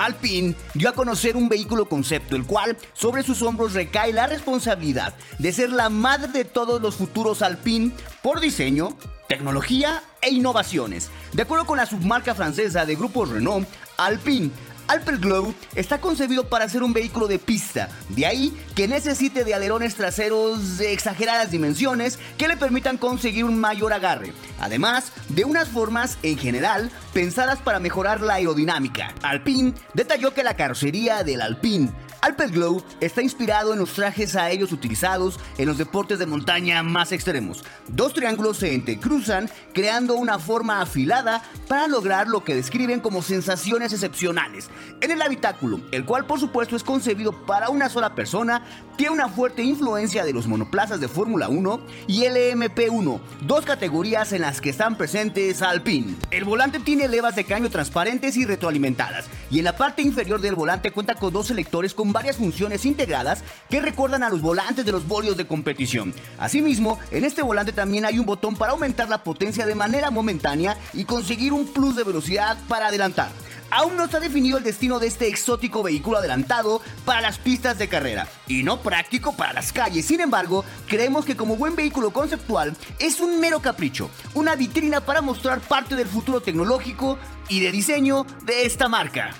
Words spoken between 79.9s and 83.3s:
Sin embargo, creemos que como buen vehículo conceptual es